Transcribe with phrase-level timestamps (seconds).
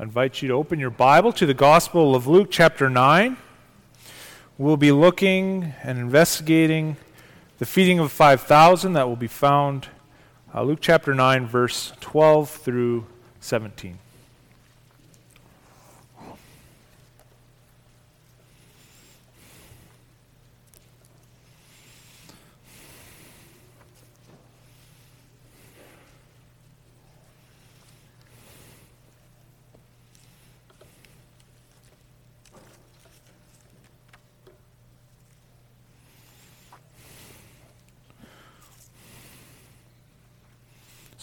[0.00, 3.36] I invite you to open your Bible to the Gospel of Luke, chapter 9.
[4.56, 6.96] We'll be looking and investigating
[7.58, 9.88] the feeding of 5,000 that will be found
[10.54, 13.06] uh, Luke chapter 9, verse 12 through
[13.40, 13.98] 17.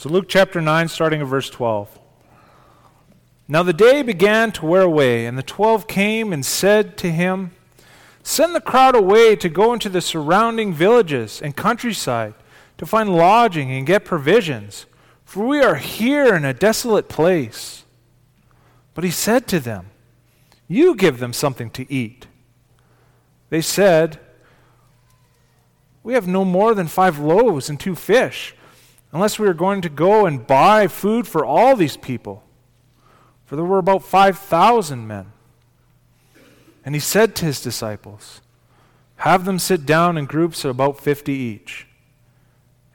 [0.05, 1.97] So, Luke chapter 9, starting at verse 12.
[3.47, 7.53] Now the day began to wear away, and the twelve came and said to him,
[8.21, 12.35] Send the crowd away to go into the surrounding villages and countryside
[12.77, 14.85] to find lodging and get provisions,
[15.23, 17.83] for we are here in a desolate place.
[18.93, 19.89] But he said to them,
[20.67, 22.27] You give them something to eat.
[23.49, 24.19] They said,
[26.03, 28.53] We have no more than five loaves and two fish
[29.15, 32.43] unless we were going to go and buy food for all these people.
[33.45, 35.31] For there were about 5,000 men.
[36.83, 38.41] And he said to his disciples,
[39.17, 41.87] Have them sit down in groups of about 50 each.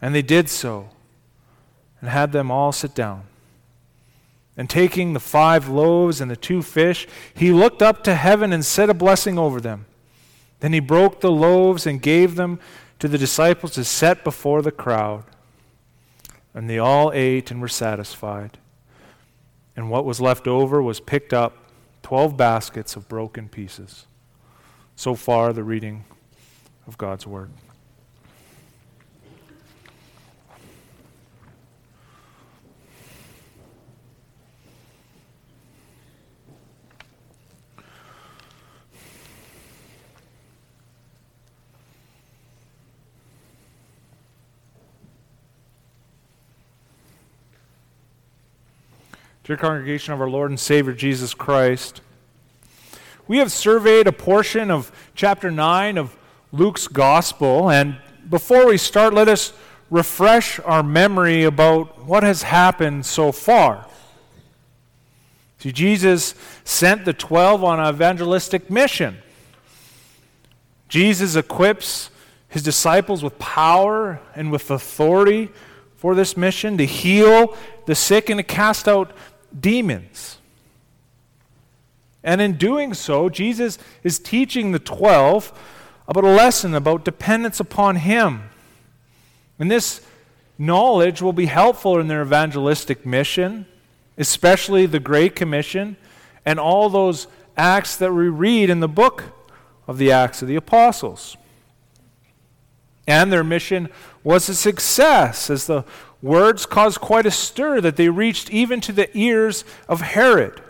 [0.03, 0.91] And they did so,
[2.03, 3.23] and had them all sit down.
[4.59, 8.63] And taking the five loaves and the two fish, he looked up to heaven and
[8.63, 9.87] said a blessing over them.
[10.59, 12.61] Then he broke the loaves and gave them
[12.99, 15.25] to the disciples to set before the crowd.
[16.55, 18.59] And they all ate and were satisfied.
[19.77, 21.57] And what was left over was picked up
[22.03, 24.07] 12 baskets of broken pieces.
[24.97, 26.05] So far, the reading
[26.87, 27.51] of God's Word.
[49.43, 52.03] Dear congregation of our Lord and Savior Jesus Christ,
[53.27, 56.15] we have surveyed a portion of chapter 9 of
[56.53, 57.97] Luke's Gospel, and
[58.29, 59.55] before we start, let us
[59.89, 63.87] refresh our memory about what has happened so far.
[65.59, 66.35] See, Jesus
[66.65, 69.17] sent the 12 on an evangelistic mission.
[70.91, 72.11] Jesus equips
[72.47, 75.49] his disciples with power and with authority
[75.97, 79.13] for this mission to heal the sick and to cast out
[79.59, 80.39] demons.
[82.23, 85.59] And in doing so, Jesus is teaching the 12
[86.07, 88.43] about a lesson about dependence upon Him.
[89.59, 90.03] And this
[90.59, 93.67] knowledge will be helpful in their evangelistic mission,
[94.19, 95.97] especially the Great Commission
[96.45, 99.25] and all those acts that we read in the book
[99.87, 101.37] of the Acts of the Apostles.
[103.07, 103.89] And their mission
[104.23, 105.85] was a success as the
[106.23, 110.61] words caused quite a stir that they reached even to the ears of Herod.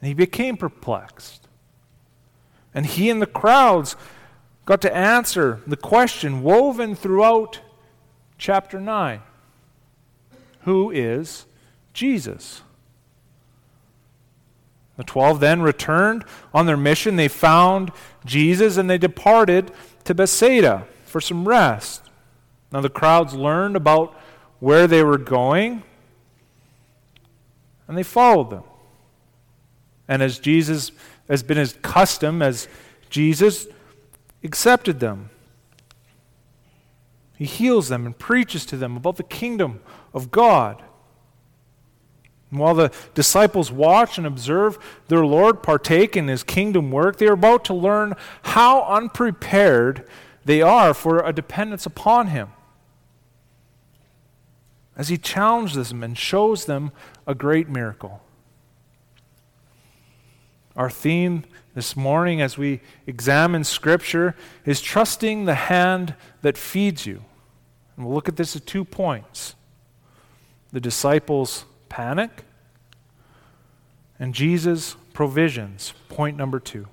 [0.00, 1.46] And he became perplexed.
[2.74, 3.96] And he and the crowds
[4.64, 7.60] got to answer the question woven throughout
[8.38, 9.20] chapter 9
[10.62, 11.46] Who is
[11.92, 12.62] Jesus?
[14.96, 17.16] The twelve then returned on their mission.
[17.16, 17.90] They found
[18.24, 19.72] Jesus and they departed
[20.04, 22.03] to Bethsaida for some rest.
[22.74, 24.16] Now, the crowds learned about
[24.58, 25.84] where they were going,
[27.86, 28.64] and they followed them.
[30.08, 30.90] And as Jesus
[31.28, 32.66] has been his custom, as
[33.10, 33.68] Jesus
[34.42, 35.30] accepted them,
[37.36, 39.80] he heals them and preaches to them about the kingdom
[40.12, 40.82] of God.
[42.50, 47.28] And while the disciples watch and observe their Lord partake in his kingdom work, they
[47.28, 50.08] are about to learn how unprepared
[50.44, 52.48] they are for a dependence upon him
[54.96, 56.92] as he challenges them and shows them
[57.26, 58.22] a great miracle.
[60.76, 61.44] Our theme
[61.74, 67.24] this morning, as we examine Scripture, is trusting the hand that feeds you.
[67.96, 69.54] And we'll look at this at two points
[70.72, 72.44] the disciples' panic
[74.18, 75.94] and Jesus' provisions.
[76.08, 76.88] Point number two.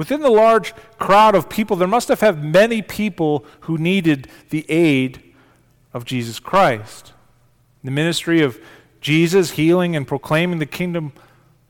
[0.00, 4.64] Within the large crowd of people, there must have had many people who needed the
[4.70, 5.22] aid
[5.92, 7.12] of Jesus Christ.
[7.84, 8.58] The ministry of
[9.02, 11.12] Jesus healing and proclaiming the kingdom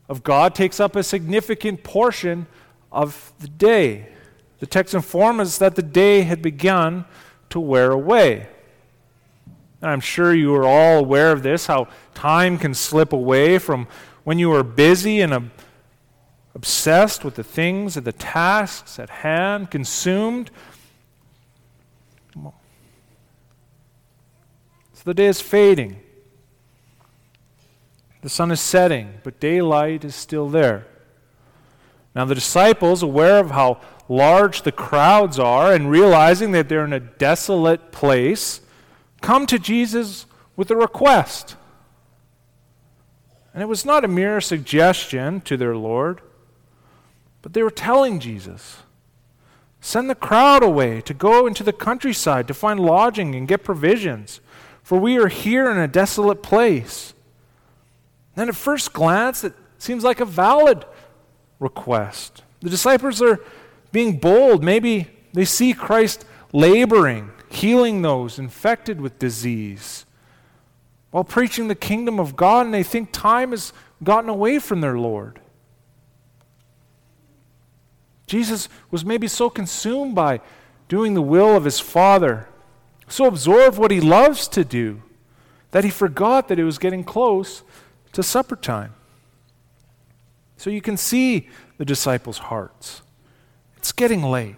[0.07, 2.47] of God takes up a significant portion
[2.89, 4.07] of the day.
[4.59, 7.03] The text informs us that the day had begun
[7.49, 8.47] to wear away.
[9.81, 13.89] And I'm sure you are all aware of this how time can slip away from
[14.23, 15.51] when you are busy and
[16.53, 20.51] obsessed with the things and the tasks at hand, consumed.
[22.35, 22.51] So
[25.05, 25.99] the day is fading.
[28.21, 30.85] The sun is setting, but daylight is still there.
[32.13, 36.93] Now, the disciples, aware of how large the crowds are and realizing that they're in
[36.93, 38.61] a desolate place,
[39.21, 40.25] come to Jesus
[40.55, 41.55] with a request.
[43.53, 46.21] And it was not a mere suggestion to their Lord,
[47.41, 48.77] but they were telling Jesus,
[49.83, 54.39] Send the crowd away to go into the countryside to find lodging and get provisions,
[54.83, 57.15] for we are here in a desolate place.
[58.35, 60.85] And at first glance, it seems like a valid
[61.59, 62.43] request.
[62.61, 63.39] The disciples are
[63.91, 64.63] being bold.
[64.63, 70.05] Maybe they see Christ laboring, healing those infected with disease,
[71.09, 73.73] while preaching the kingdom of God, and they think time has
[74.03, 75.39] gotten away from their Lord.
[78.31, 80.39] Jesus was maybe so consumed by
[80.87, 82.47] doing the will of his Father,
[83.09, 85.01] so absorbed what he loves to do,
[85.71, 87.61] that he forgot that it was getting close
[88.13, 88.93] to supper time.
[90.55, 93.01] So you can see the disciples' hearts.
[93.75, 94.55] It's getting late.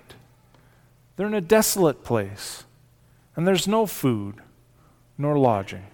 [1.16, 2.66] They're in a desolate place,
[3.36, 4.36] and there's no food
[5.18, 5.88] nor lodging.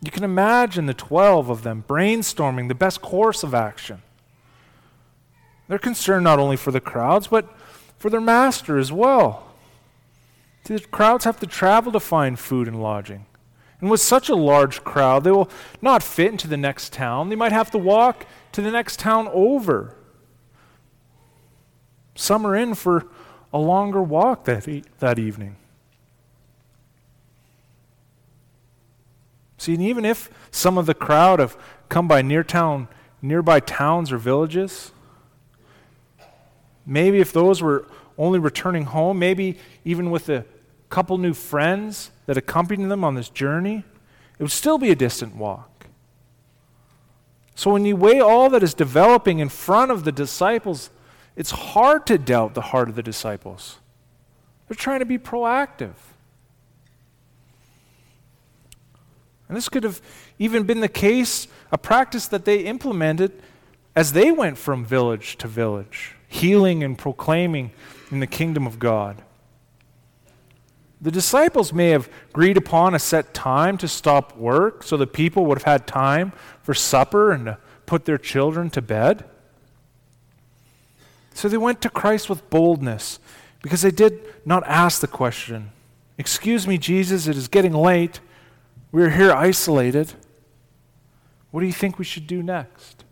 [0.00, 4.02] You can imagine the 12 of them brainstorming the best course of action.
[5.68, 7.48] They're concerned not only for the crowds, but
[7.98, 9.44] for their master as well.
[10.64, 13.26] The crowds have to travel to find food and lodging.
[13.80, 15.50] And with such a large crowd, they will
[15.80, 17.28] not fit into the next town.
[17.28, 19.94] They might have to walk to the next town over.
[22.14, 23.06] Some are in for
[23.52, 25.56] a longer walk that, e- that evening.
[29.58, 31.56] See, and even if some of the crowd have
[31.88, 32.88] come by near town,
[33.22, 34.92] nearby towns or villages,
[36.88, 37.86] maybe if those were
[38.16, 40.44] only returning home, maybe even with a
[40.88, 43.84] couple new friends that accompanied them on this journey,
[44.38, 45.86] it would still be a distant walk.
[47.54, 50.90] So when you weigh all that is developing in front of the disciples,
[51.36, 53.78] it's hard to doubt the heart of the disciples.
[54.66, 55.94] They're trying to be proactive.
[59.48, 60.00] And this could have
[60.38, 63.42] even been the case, a practice that they implemented
[63.96, 67.72] as they went from village to village, healing and proclaiming
[68.10, 69.22] in the kingdom of God.
[71.00, 75.46] The disciples may have agreed upon a set time to stop work so the people
[75.46, 76.32] would have had time
[76.62, 79.24] for supper and to put their children to bed.
[81.34, 83.20] So they went to Christ with boldness
[83.62, 85.70] because they did not ask the question
[86.18, 88.18] Excuse me, Jesus, it is getting late.
[88.90, 90.14] We are here isolated.
[91.52, 93.04] What do you think we should do next?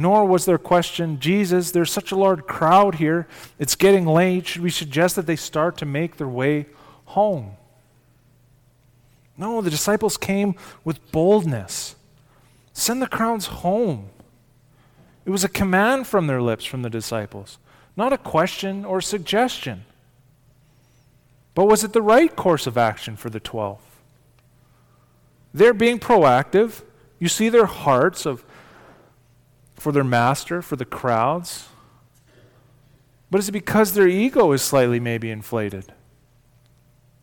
[0.00, 3.26] Nor was their question, Jesus, there's such a large crowd here.
[3.58, 4.46] It's getting late.
[4.46, 6.66] Should we suggest that they start to make their way
[7.06, 7.56] home?
[9.36, 10.54] No, the disciples came
[10.84, 11.96] with boldness.
[12.72, 14.10] Send the crowds home.
[15.26, 17.58] It was a command from their lips from the disciples,
[17.96, 19.84] not a question or suggestion.
[21.56, 23.80] But was it the right course of action for the 12?
[25.52, 26.82] They're being proactive.
[27.18, 28.44] You see their hearts of
[29.80, 31.68] for their master, for the crowds?
[33.30, 35.92] But is it because their ego is slightly maybe inflated?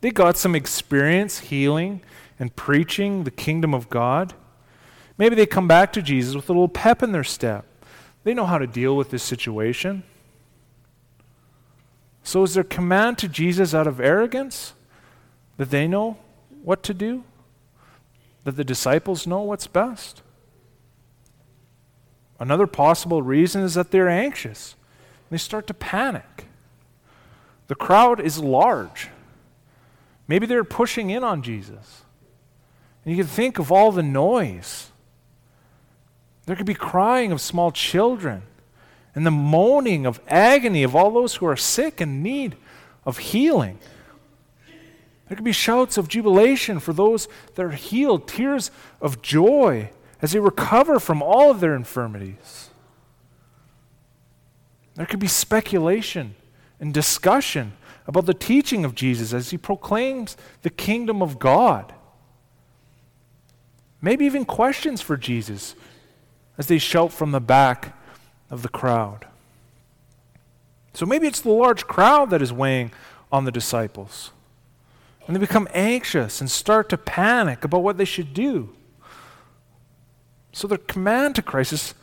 [0.01, 2.01] They got some experience healing
[2.39, 4.33] and preaching the kingdom of God.
[5.17, 7.65] Maybe they come back to Jesus with a little pep in their step.
[8.24, 10.03] They know how to deal with this situation.
[12.24, 14.74] So, is their command to Jesus out of arrogance
[15.57, 16.17] that they know
[16.63, 17.24] what to do?
[18.43, 20.21] That the disciples know what's best?
[22.39, 24.75] Another possible reason is that they're anxious.
[25.30, 26.48] They start to panic.
[27.68, 29.10] The crowd is large.
[30.27, 32.04] Maybe they're pushing in on Jesus.
[33.04, 34.92] And you can think of all the noise.
[36.46, 38.44] There could be crying of small children
[39.13, 42.56] and the moaning of agony of all those who are sick and need
[43.06, 43.80] of healing.
[45.27, 48.70] There could be shouts of jubilation for those that are healed, tears
[49.01, 49.89] of joy
[50.22, 52.69] as they recover from all of their infirmities.
[54.95, 56.36] There could be speculation
[56.79, 57.74] and discussion
[58.07, 61.93] about the teaching of Jesus as he proclaims the kingdom of God.
[64.01, 65.75] Maybe even questions for Jesus
[66.57, 67.98] as they shout from the back
[68.50, 69.27] of the crowd.
[70.93, 72.91] So maybe it's the large crowd that is weighing
[73.31, 74.31] on the disciples.
[75.27, 78.75] And they become anxious and start to panic about what they should do.
[80.55, 81.93] So their command to Christ is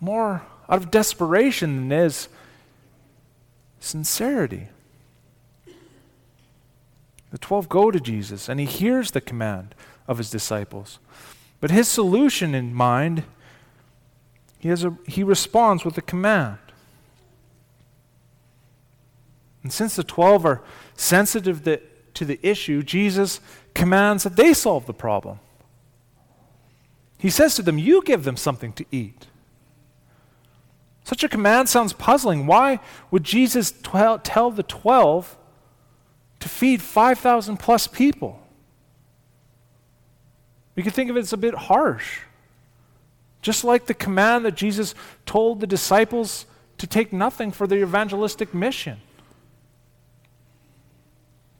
[0.00, 2.30] more out of desperation than it is
[3.80, 4.68] sincerity.
[7.30, 9.74] The 12 go to Jesus, and he hears the command
[10.06, 10.98] of his disciples.
[11.60, 13.24] But his solution in mind,
[14.58, 16.56] he, has a, he responds with a command.
[19.62, 20.62] And since the 12 are
[20.96, 21.62] sensitive
[22.14, 23.40] to the issue, Jesus
[23.74, 25.40] commands that they solve the problem.
[27.18, 29.26] He says to them, You give them something to eat.
[31.04, 32.46] Such a command sounds puzzling.
[32.46, 35.36] Why would Jesus tell, tell the 12
[36.40, 38.42] to feed 5,000 plus people?
[40.76, 42.20] We could think of it as a bit harsh.
[43.42, 44.94] Just like the command that Jesus
[45.26, 46.46] told the disciples
[46.76, 49.00] to take nothing for their evangelistic mission.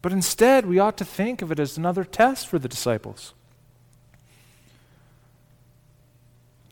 [0.03, 3.35] But instead, we ought to think of it as another test for the disciples.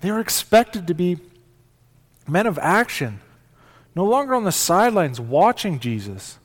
[0.00, 1.18] They were expected to be
[2.28, 3.20] men of action,
[3.94, 6.38] no longer on the sidelines watching Jesus.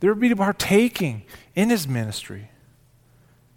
[0.00, 1.24] They were to be partaking
[1.54, 2.50] in his ministry.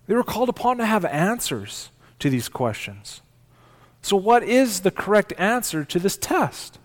[0.08, 1.90] They were called upon to have answers
[2.20, 3.22] to these questions.
[4.02, 6.78] So, what is the correct answer to this test?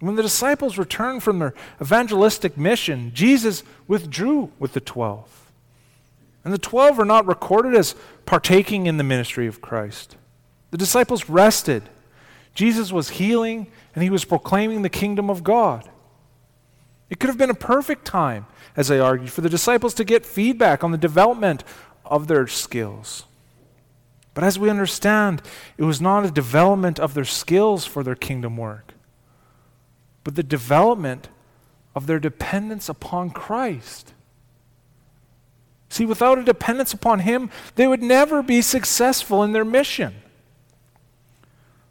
[0.00, 5.50] When the disciples returned from their evangelistic mission, Jesus withdrew with the twelve.
[6.44, 7.94] And the twelve are not recorded as
[8.28, 10.14] partaking in the ministry of Christ.
[10.70, 11.84] The disciples rested.
[12.54, 15.88] Jesus was healing and he was proclaiming the kingdom of God.
[17.08, 18.44] It could have been a perfect time,
[18.76, 21.64] as I argued, for the disciples to get feedback on the development
[22.04, 23.24] of their skills.
[24.34, 25.40] But as we understand,
[25.78, 28.92] it was not a development of their skills for their kingdom work,
[30.22, 31.30] but the development
[31.94, 34.12] of their dependence upon Christ.
[35.88, 40.14] See, without a dependence upon Him, they would never be successful in their mission.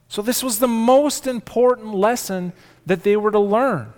[0.08, 2.54] So, this was the most important lesson
[2.86, 3.94] that they were to learn.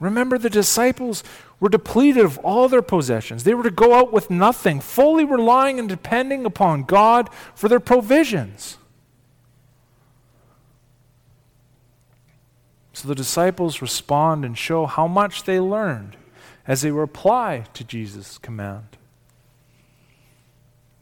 [0.00, 1.22] Remember, the disciples
[1.60, 3.44] were depleted of all their possessions.
[3.44, 7.80] They were to go out with nothing, fully relying and depending upon God for their
[7.80, 8.76] provisions.
[12.92, 16.16] So the disciples respond and show how much they learned
[16.66, 18.96] as they reply to Jesus' command.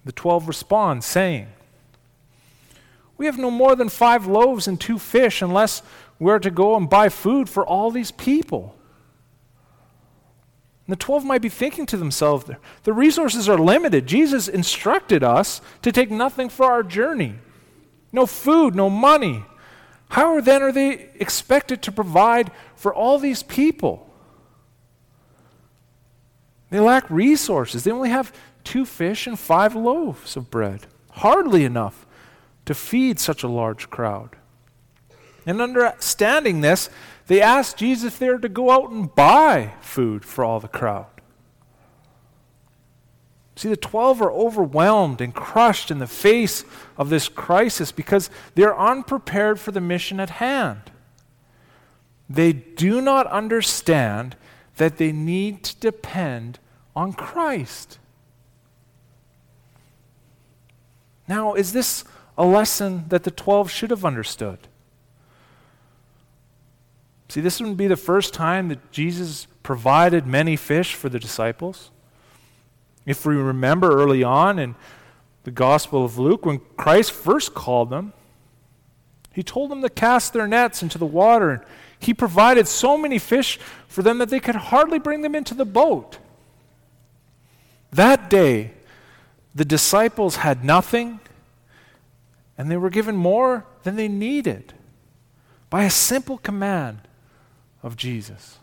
[0.05, 1.49] The twelve respond, saying,
[3.17, 5.83] We have no more than five loaves and two fish unless
[6.19, 8.75] we're to go and buy food for all these people.
[10.87, 12.51] And the 12 might be thinking to themselves,
[12.83, 14.07] the resources are limited.
[14.07, 17.37] Jesus instructed us to take nothing for our journey
[18.13, 19.45] no food, no money.
[20.11, 24.12] How then are they expected to provide for all these people?
[26.73, 27.85] They lack resources.
[27.85, 28.33] They only have
[28.65, 30.87] two fish and five loaves of bread.
[31.11, 32.07] Hardly enough
[32.65, 34.37] to feed such a large crowd.
[35.45, 36.89] And understanding this,
[37.27, 41.09] they asked Jesus there to go out and buy food for all the crowd.
[43.55, 46.65] See, the 12 are overwhelmed and crushed in the face
[46.97, 50.91] of this crisis because they're unprepared for the mission at hand.
[52.31, 54.37] They do not understand
[54.79, 56.59] that they need to depend
[56.95, 57.99] on Christ.
[61.29, 62.05] Now, is this
[62.37, 64.59] a lesson that the 12 should have understood?
[67.29, 71.91] See, this wouldn't be the first time that Jesus provided many fish for the disciples.
[73.07, 74.75] If we remember early on in
[75.45, 78.13] the Gospel of Luke, when Christ first called them,
[79.33, 81.51] he told them to cast their nets into the water.
[81.51, 81.63] And
[81.99, 83.59] he provided so many fish
[83.89, 86.19] for them that they could hardly bring them into the boat.
[87.93, 88.73] That day,
[89.55, 91.21] the disciples had nothing,
[92.57, 94.73] and they were given more than they needed
[95.69, 97.01] by a simple command
[97.83, 98.59] of Jesus.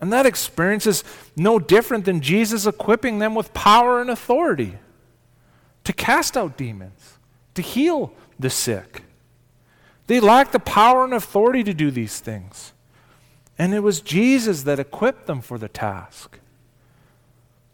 [0.00, 1.04] And that experience is
[1.36, 4.78] no different than Jesus equipping them with power and authority
[5.84, 7.18] to cast out demons,
[7.54, 9.02] to heal the sick.
[10.06, 12.72] They lacked the power and authority to do these things.
[13.58, 16.38] And it was Jesus that equipped them for the task.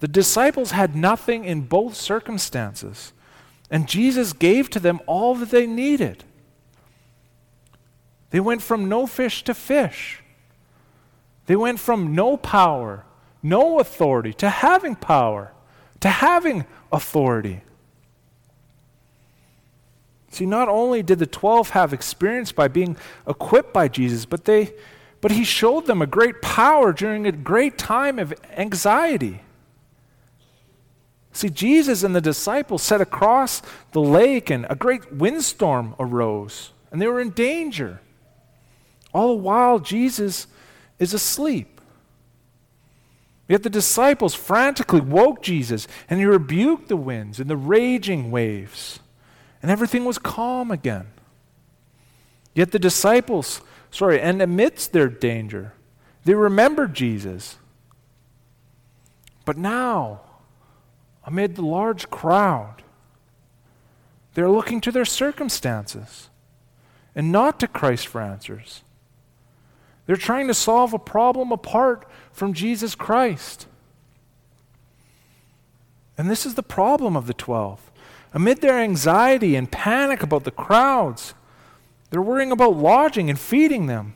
[0.02, 3.12] The disciples had nothing in both circumstances,
[3.70, 6.24] and Jesus gave to them all that they needed.
[8.30, 10.20] They went from no fish to fish.
[11.46, 13.04] They went from no power,
[13.44, 15.52] no authority, to having power,
[16.00, 17.60] to having authority.
[20.32, 24.74] See, not only did the 12 have experience by being equipped by Jesus, but they
[25.20, 29.42] but he showed them a great power during a great time of anxiety.
[31.32, 33.62] See, Jesus and the disciples sat across
[33.92, 38.00] the lake, and a great windstorm arose, and they were in danger.
[39.14, 40.46] All the while, Jesus
[40.98, 41.80] is asleep.
[43.48, 49.00] Yet the disciples frantically woke Jesus, and he rebuked the winds and the raging waves,
[49.60, 51.08] and everything was calm again.
[52.54, 55.72] Yet the disciples, sorry, and amidst their danger,
[56.24, 57.56] they remembered Jesus.
[59.44, 60.20] But now,
[61.24, 62.82] amid the large crowd,
[64.34, 66.30] they're looking to their circumstances
[67.14, 68.82] and not to Christ for answers.
[70.06, 73.66] They're trying to solve a problem apart from Jesus Christ.
[76.18, 77.90] And this is the problem of the 12.
[78.34, 81.34] Amid their anxiety and panic about the crowds,
[82.10, 84.14] they're worrying about lodging and feeding them.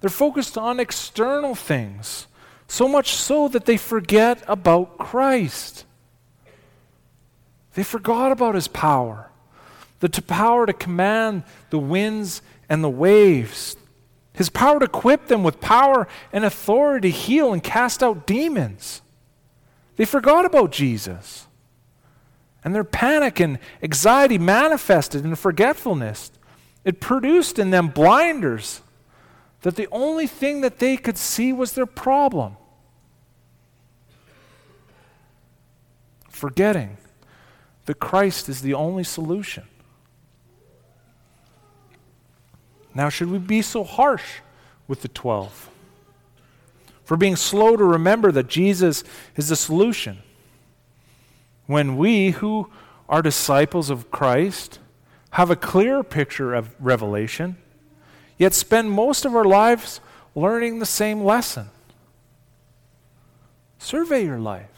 [0.00, 2.26] They're focused on external things,
[2.66, 5.84] so much so that they forget about Christ.
[7.78, 9.30] They forgot about his power,
[10.00, 13.76] the power to command the winds and the waves,
[14.32, 19.00] his power to equip them with power and authority to heal and cast out demons.
[19.94, 21.46] They forgot about Jesus.
[22.64, 26.32] And their panic and anxiety manifested in forgetfulness.
[26.84, 28.80] It produced in them blinders
[29.62, 32.56] that the only thing that they could see was their problem.
[36.28, 36.96] Forgetting
[37.88, 39.64] that Christ is the only solution.
[42.94, 44.40] Now, should we be so harsh
[44.86, 45.70] with the 12?
[47.02, 49.04] For being slow to remember that Jesus
[49.36, 50.18] is the solution.
[51.64, 52.70] When we, who
[53.08, 54.80] are disciples of Christ,
[55.30, 57.56] have a clear picture of revelation,
[58.36, 60.02] yet spend most of our lives
[60.34, 61.70] learning the same lesson.
[63.78, 64.77] Survey your life.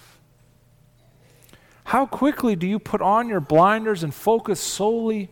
[1.90, 5.28] How quickly do you put on your blinders and focus solely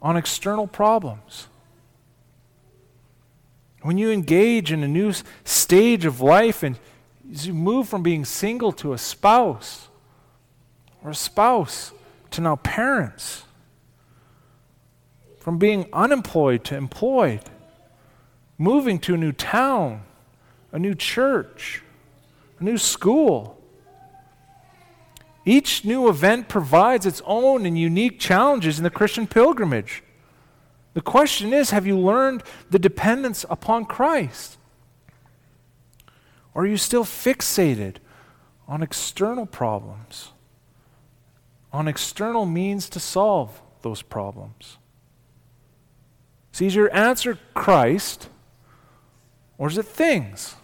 [0.00, 1.48] on external problems?
[3.80, 6.78] When you engage in a new stage of life and
[7.28, 9.88] you move from being single to a spouse,
[11.02, 11.90] or a spouse
[12.30, 13.42] to now parents,
[15.40, 17.42] from being unemployed to employed,
[18.56, 20.02] moving to a new town,
[20.70, 21.82] a new church,
[22.60, 23.58] a new school.
[25.44, 30.02] Each new event provides its own and unique challenges in the Christian pilgrimage.
[30.94, 34.58] The question is have you learned the dependence upon Christ?
[36.54, 37.96] Or are you still fixated
[38.68, 40.32] on external problems,
[41.72, 44.76] on external means to solve those problems?
[46.52, 48.28] See, is your answer Christ,
[49.56, 50.54] or is it things?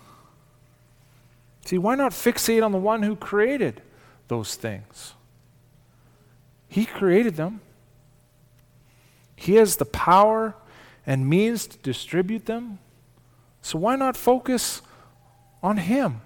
[1.65, 3.83] See, why not fixate on the one who created
[4.29, 5.15] those things?
[6.69, 7.61] He created them.
[9.35, 10.55] He has the power
[11.07, 12.79] and means to distribute them.
[13.63, 14.83] So why not focus
[15.63, 16.21] on Him?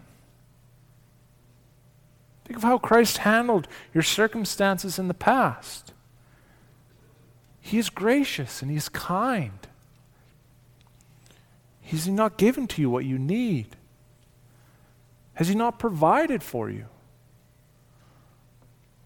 [2.45, 5.93] Think of how Christ handled your circumstances in the past.
[7.61, 9.69] He is gracious and He's kind.
[11.83, 13.77] Has He not given to you what you need?
[15.35, 16.87] Has He not provided for you?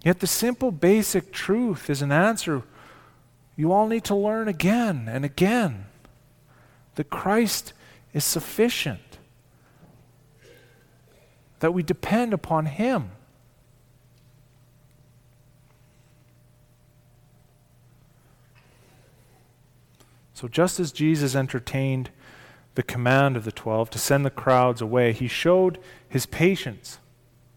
[0.06, 2.62] Yet the simple, basic truth is an answer
[3.56, 5.86] you all need to learn again and again.
[6.94, 7.72] That Christ
[8.14, 9.18] is sufficient,
[11.58, 13.10] that we depend upon Him.
[20.34, 22.10] So, just as Jesus entertained
[22.76, 27.00] the command of the twelve to send the crowds away, he showed his patience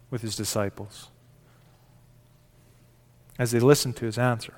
[0.09, 1.09] with his disciples
[3.39, 4.53] as they listened to his answer.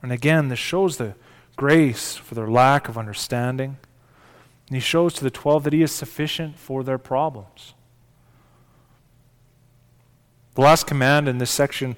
[0.00, 1.14] And again, this shows the
[1.56, 3.76] grace for their lack of understanding.
[4.68, 7.74] And he shows to the 12 that he is sufficient for their problems.
[10.54, 11.96] The last command in this section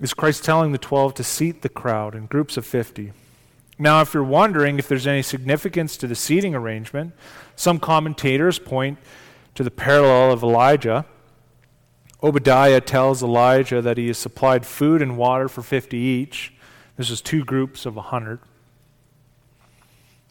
[0.00, 3.12] is Christ telling the 12 to seat the crowd in groups of 50.
[3.78, 7.12] Now, if you're wondering if there's any significance to the seating arrangement,
[7.56, 8.98] some commentators point
[9.54, 11.04] to the parallel of Elijah.
[12.22, 16.52] Obadiah tells Elijah that he has supplied food and water for 50 each.
[16.96, 18.40] This is two groups of 100.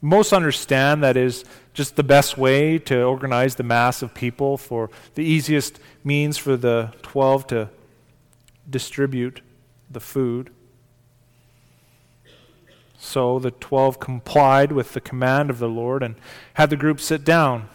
[0.01, 4.89] Most understand that is just the best way to organize the mass of people for
[5.15, 7.69] the easiest means for the 12 to
[8.69, 9.41] distribute
[9.89, 10.51] the food.
[12.99, 16.15] So the twelve complied with the command of the Lord and
[16.55, 17.69] had the group sit down.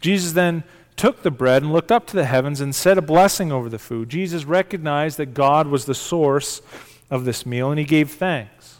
[0.00, 0.64] Jesus then
[0.96, 3.78] took the bread and looked up to the heavens and said a blessing over the
[3.78, 4.08] food.
[4.08, 6.62] Jesus recognized that God was the source
[7.10, 8.78] of this meal and he gave thanks.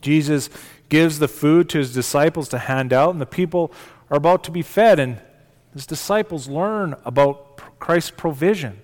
[0.00, 0.50] Jesus
[0.88, 3.72] gives the food to his disciples to hand out, and the people
[4.10, 5.18] are about to be fed, and
[5.72, 8.80] his disciples learn about Christ's provision.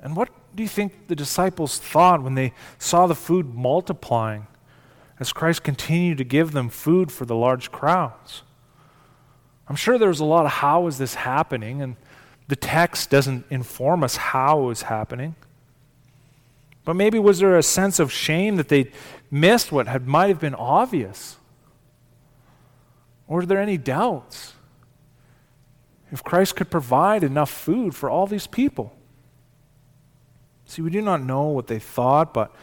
[0.00, 4.48] And what do you think the disciples thought when they saw the food multiplying
[5.20, 8.42] as Christ continued to give them food for the large crowds?
[9.68, 11.96] I'm sure there was a lot of how is this happening, and
[12.48, 15.34] the text doesn't inform us how it was happening.
[16.84, 18.90] But maybe was there a sense of shame that they
[19.30, 21.36] missed what had, might have been obvious?
[23.26, 24.54] Or are there any doubts?
[26.10, 28.96] If Christ could provide enough food for all these people.
[30.64, 32.54] See, we do not know what they thought, but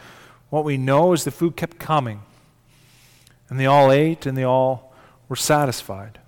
[0.50, 2.22] what we know is the food kept coming.
[3.48, 4.92] And they all ate and they all
[5.28, 6.18] were satisfied.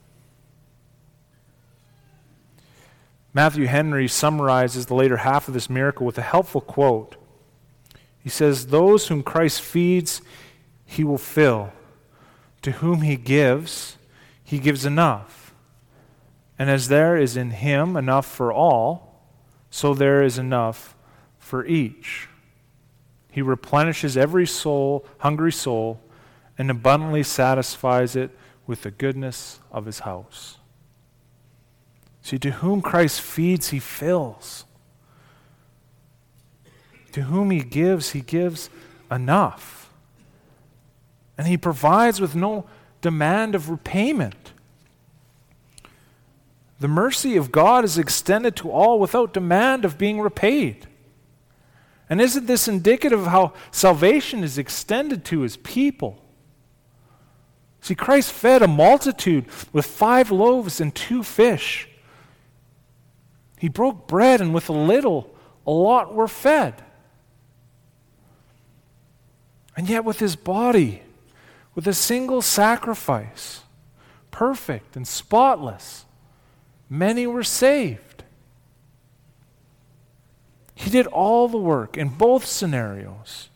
[3.34, 7.16] Matthew Henry summarizes the later half of this miracle with a helpful quote.
[8.18, 10.22] He says, Those whom Christ feeds,
[10.84, 11.72] he will fill.
[12.62, 13.96] To whom he gives,
[14.42, 15.54] he gives enough.
[16.58, 19.22] And as there is in him enough for all,
[19.70, 20.96] so there is enough
[21.38, 22.28] for each.
[23.30, 26.00] He replenishes every soul, hungry soul,
[26.56, 28.36] and abundantly satisfies it
[28.66, 30.57] with the goodness of his house.
[32.28, 34.66] See, to whom Christ feeds, he fills.
[37.12, 38.68] To whom he gives, he gives
[39.10, 39.90] enough.
[41.38, 42.66] And he provides with no
[43.00, 44.52] demand of repayment.
[46.80, 50.86] The mercy of God is extended to all without demand of being repaid.
[52.10, 56.22] And isn't this indicative of how salvation is extended to his people?
[57.80, 61.87] See, Christ fed a multitude with five loaves and two fish.
[63.58, 65.34] He broke bread, and with a little,
[65.66, 66.82] a lot were fed.
[69.76, 71.02] And yet, with his body,
[71.74, 73.62] with a single sacrifice,
[74.30, 76.04] perfect and spotless,
[76.88, 78.24] many were saved.
[80.74, 83.50] He did all the work in both scenarios.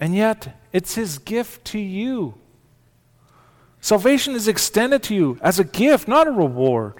[0.00, 2.34] And yet, it's his gift to you.
[3.80, 6.94] Salvation is extended to you as a gift, not a reward.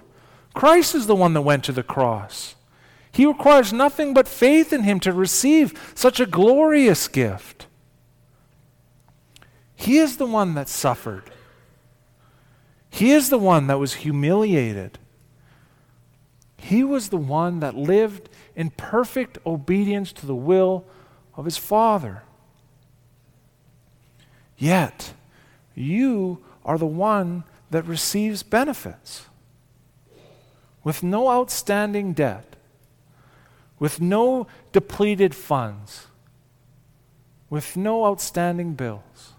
[0.59, 2.55] Christ is the one that went to the cross.
[3.13, 7.67] He requires nothing but faith in him to receive such a glorious gift.
[9.73, 11.31] He is the one that suffered.
[12.89, 14.99] He is the one that was humiliated.
[16.57, 20.83] He was the one that lived in perfect obedience to the will
[21.37, 22.23] of his Father.
[24.57, 25.13] Yet,
[25.73, 29.28] you are the one that receives benefits
[30.89, 32.55] with no outstanding debt,
[33.77, 36.07] with no depleted funds,
[37.47, 39.33] with no outstanding bills.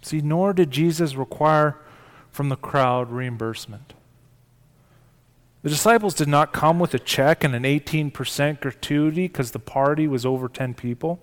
[0.00, 1.76] See, nor did Jesus require
[2.30, 3.94] from the crowd reimbursement.
[5.64, 10.06] The disciples did not come with a check and an 18% gratuity because the party
[10.06, 11.18] was over 10 people.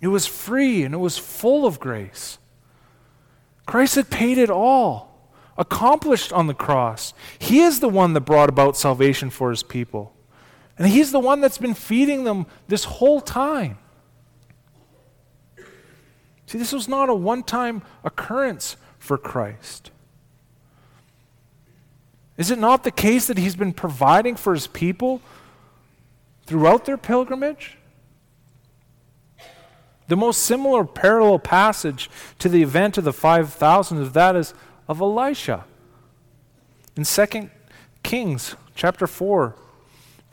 [0.00, 2.38] It was free and it was full of grace.
[3.66, 5.09] Christ had paid it all
[5.60, 7.12] accomplished on the cross.
[7.38, 10.12] He is the one that brought about salvation for his people.
[10.78, 13.76] And he's the one that's been feeding them this whole time.
[16.46, 19.90] See, this was not a one time occurrence for Christ.
[22.38, 25.20] Is it not the case that he's been providing for his people
[26.46, 27.76] throughout their pilgrimage?
[30.08, 34.54] The most similar parallel passage to the event of the 5,000 of that is
[34.90, 35.64] of Elisha.
[36.96, 37.48] In 2
[38.02, 39.54] Kings chapter 4,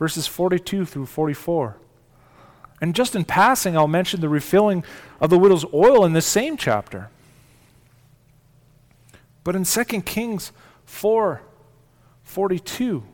[0.00, 1.76] verses 42 through 44.
[2.80, 4.82] And just in passing, I'll mention the refilling
[5.20, 7.08] of the widow's oil in this same chapter.
[9.44, 10.50] But in 2 Kings
[10.86, 11.40] 4
[12.24, 13.04] 42,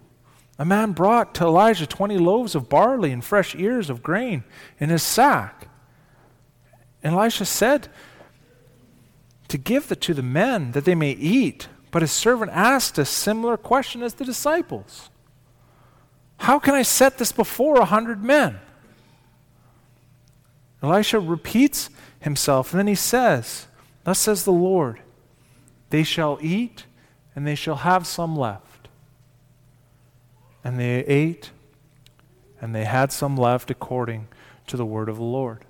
[0.59, 4.45] a man brought to Elijah 20 loaves of barley and fresh ears of grain
[4.81, 5.69] in his sack.
[7.03, 7.89] And Elisha said
[9.49, 11.69] to give to the men that they may eat.
[11.91, 15.11] But his servant asked a similar question as the disciples
[16.39, 18.59] How can I set this before a hundred men?
[20.83, 21.89] Elisha repeats
[22.21, 23.69] himself, and then he says,
[24.03, 25.01] Thus says the Lord,
[25.91, 26.85] they shall eat,
[27.35, 28.89] and they shall have some left.
[30.63, 31.53] And they ate,
[32.61, 34.29] and they had some left according
[34.67, 35.65] to the word of the Lord.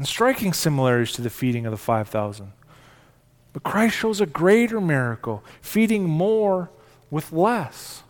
[0.00, 2.52] And striking similarities to the feeding of the 5,000.
[3.52, 6.70] But Christ shows a greater miracle, feeding more
[7.08, 8.02] with less.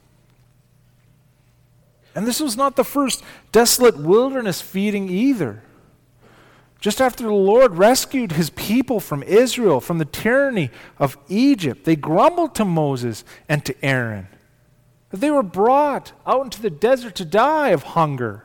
[2.14, 3.22] And this was not the first
[3.52, 5.62] desolate wilderness feeding either.
[6.80, 11.96] Just after the Lord rescued his people from Israel, from the tyranny of Egypt, they
[11.96, 14.28] grumbled to Moses and to Aaron
[15.10, 18.44] they were brought out into the desert to die of hunger.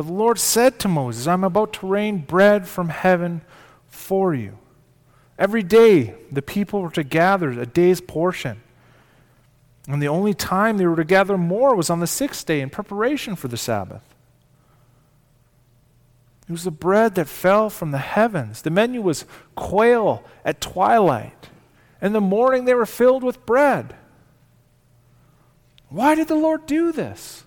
[0.00, 3.42] But the Lord said to Moses, I'm about to rain bread from heaven
[3.86, 4.56] for you.
[5.38, 8.62] Every day the people were to gather a day's portion.
[9.86, 12.70] And the only time they were to gather more was on the sixth day in
[12.70, 14.00] preparation for the Sabbath.
[16.48, 18.62] It was the bread that fell from the heavens.
[18.62, 21.50] The menu was quail at twilight.
[22.00, 23.94] In the morning, they were filled with bread.
[25.90, 27.44] Why did the Lord do this?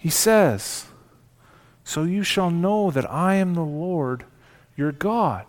[0.00, 0.86] He says,
[1.84, 4.24] So you shall know that I am the Lord
[4.74, 5.44] your God.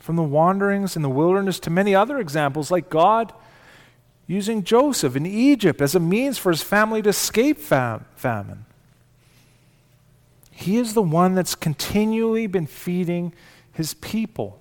[0.00, 3.34] From the wanderings in the wilderness to many other examples, like God
[4.26, 8.64] using Joseph in Egypt as a means for his family to escape fam- famine.
[10.50, 13.34] He is the one that's continually been feeding
[13.70, 14.58] his people.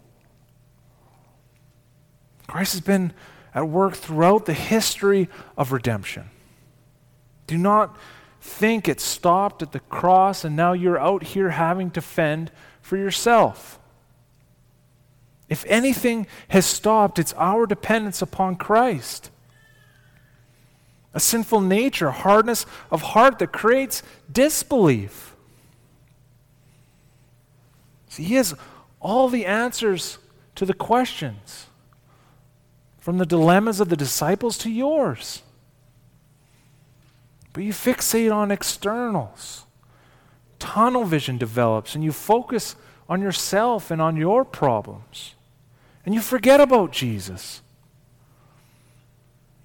[2.45, 3.13] Christ has been
[3.55, 6.29] at work throughout the history of redemption.
[7.47, 7.97] Do not
[8.41, 12.97] think it stopped at the cross and now you're out here having to fend for
[12.97, 13.79] yourself.
[15.49, 19.31] If anything has stopped, it's our dependence upon Christ.
[21.13, 25.35] A sinful nature, hardness of heart that creates disbelief.
[28.09, 28.53] See, he has
[28.99, 30.19] all the answers
[30.55, 31.67] to the questions,
[32.97, 35.43] from the dilemmas of the disciples to yours.
[37.57, 39.65] But you fixate on externals.
[40.59, 42.75] Tunnel vision develops, and you focus
[43.09, 45.33] on yourself and on your problems.
[46.05, 47.63] And you forget about Jesus.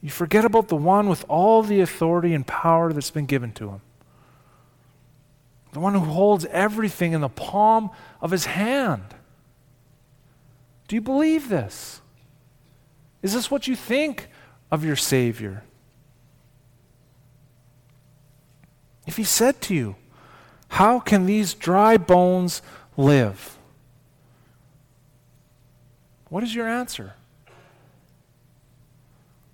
[0.00, 3.68] You forget about the one with all the authority and power that's been given to
[3.68, 3.82] him
[5.72, 7.90] the one who holds everything in the palm
[8.22, 9.04] of his hand.
[10.88, 12.00] Do you believe this?
[13.20, 14.28] Is this what you think
[14.70, 15.62] of your Savior?
[19.06, 19.96] If he said to you,
[20.68, 22.62] How can these dry bones
[22.96, 23.58] live?
[26.28, 27.14] What is your answer?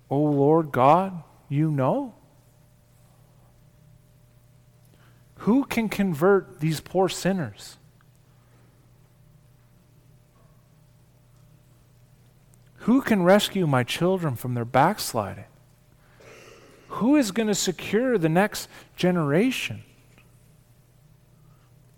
[0.09, 2.13] O oh Lord God, you know.
[5.39, 7.77] Who can convert these poor sinners?
[12.83, 15.48] Who can rescue my children from their backsliding?
[16.89, 19.83] Who is going to secure the next generation?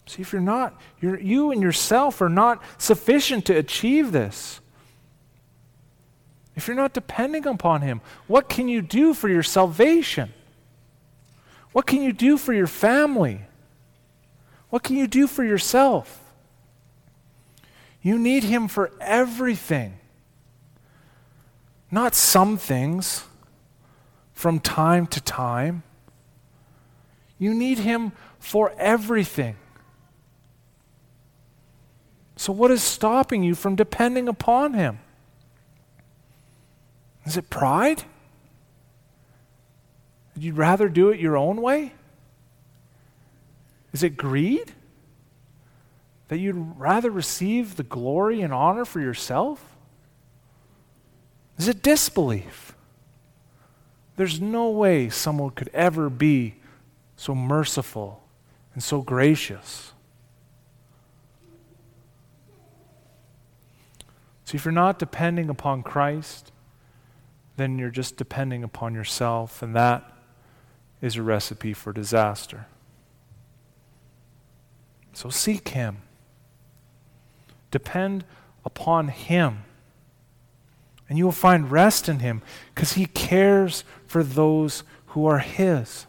[0.05, 4.59] See, if you're not, you're, you and yourself are not sufficient to achieve this.
[6.55, 10.33] If you're not depending upon Him, what can you do for your salvation?
[11.71, 13.41] What can you do for your family?
[14.69, 16.19] What can you do for yourself?
[18.01, 19.97] You need Him for everything,
[21.89, 23.23] not some things
[24.41, 25.83] from time to time.
[27.37, 29.55] You need Him for everything.
[32.37, 34.97] So, what is stopping you from depending upon Him?
[37.23, 38.03] Is it pride?
[40.33, 41.93] Would you rather do it your own way?
[43.93, 44.73] Is it greed?
[46.29, 49.63] That you'd rather receive the glory and honor for yourself?
[51.59, 52.70] Is it disbelief?
[54.21, 56.57] There's no way someone could ever be
[57.15, 58.21] so merciful
[58.75, 59.93] and so gracious.
[64.45, 66.51] See, if you're not depending upon Christ,
[67.57, 70.13] then you're just depending upon yourself, and that
[71.01, 72.67] is a recipe for disaster.
[75.13, 76.03] So seek Him.
[77.71, 78.23] Depend
[78.63, 79.63] upon Him.
[81.11, 82.41] And you will find rest in Him
[82.73, 86.05] because He cares for those who are His.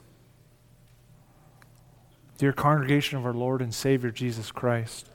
[2.39, 5.09] Dear congregation of our Lord and Savior Jesus Christ,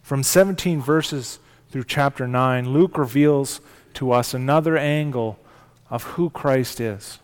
[0.00, 1.38] from 17 verses
[1.68, 3.60] through chapter 9, Luke reveals
[3.92, 5.38] to us another angle
[5.90, 7.18] of who Christ is.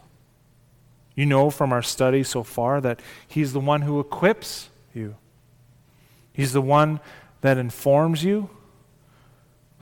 [1.14, 5.16] You know from our study so far that He's the one who equips you,
[6.34, 7.00] He's the one
[7.40, 8.50] that informs you,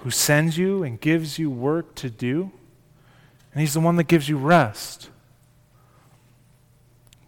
[0.00, 2.50] who sends you and gives you work to do.
[3.52, 5.10] And He's the one that gives you rest.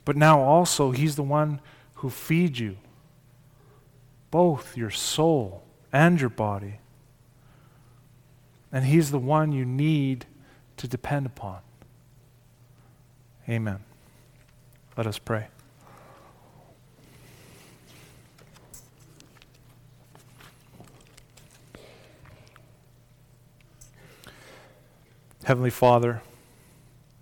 [0.04, 1.60] But now also, He's the one
[1.94, 2.76] who feeds you,
[4.30, 6.80] both your soul and your body.
[8.72, 10.26] And He's the one you need
[10.78, 11.58] to depend upon.
[13.48, 13.80] Amen.
[14.96, 15.48] Let us pray.
[25.44, 26.22] Heavenly Father,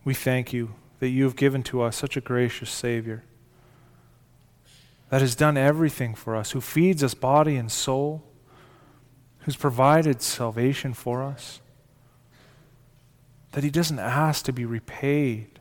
[0.05, 3.25] we thank you that you have given to us such a gracious Savior
[5.09, 8.23] that has done everything for us, who feeds us body and soul,
[9.41, 11.61] who's provided salvation for us,
[13.53, 15.59] that He doesn't ask to be repaid,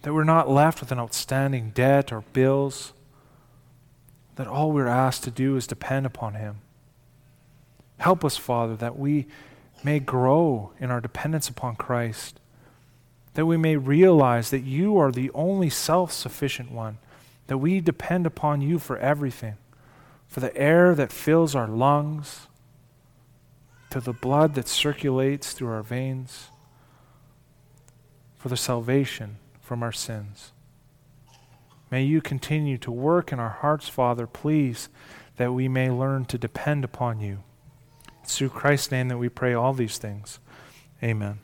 [0.00, 2.94] that we're not left with an outstanding debt or bills,
[4.36, 6.56] that all we're asked to do is depend upon Him.
[7.98, 9.26] Help us, Father, that we
[9.84, 12.40] may grow in our dependence upon Christ,
[13.34, 16.98] that we may realize that you are the only self sufficient one,
[17.46, 19.56] that we depend upon you for everything,
[20.26, 22.46] for the air that fills our lungs,
[23.90, 26.48] to the blood that circulates through our veins,
[28.36, 30.52] for the salvation from our sins.
[31.90, 34.88] May you continue to work in our hearts, Father, please,
[35.36, 37.44] that we may learn to depend upon you.
[38.24, 40.38] It's through Christ's name that we pray all these things.
[41.02, 41.40] Amen.